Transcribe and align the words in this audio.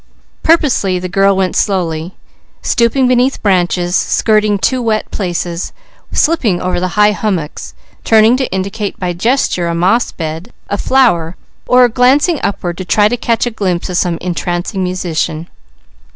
Purposely 0.41 0.97
the 0.97 1.07
girl 1.07 1.35
went 1.37 1.55
slowly, 1.55 2.15
stooping 2.63 3.07
beneath 3.07 3.39
branches, 3.43 3.95
skirting 3.95 4.57
too 4.57 4.81
wet 4.81 5.11
places, 5.11 5.73
slipping 6.11 6.59
over 6.59 6.79
the 6.79 6.97
high 6.97 7.11
hummocks, 7.11 7.75
turning 8.03 8.35
to 8.37 8.51
indicate 8.51 8.99
by 8.99 9.13
gesture 9.13 9.67
a 9.67 9.75
moss 9.75 10.11
bed, 10.11 10.51
a 10.69 10.77
flower, 10.79 11.35
or 11.67 11.87
glancing 11.87 12.39
upward 12.41 12.79
to 12.79 12.83
try 12.85 13.07
to 13.09 13.15
catch 13.15 13.45
a 13.45 13.51
glimpse 13.51 13.91
of 13.91 13.97
some 13.97 14.17
entrancing 14.21 14.83
musician. 14.83 15.47